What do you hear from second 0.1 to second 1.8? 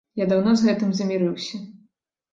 Я даўно з гэтым замірыўся.